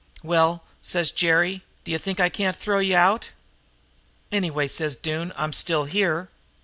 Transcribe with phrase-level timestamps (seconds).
[0.23, 3.29] "'Well,' says Jerry, 'd'you think I can't throw you out?'
[4.31, 6.29] "'Anyway,' says Doone, 'I'm still here.'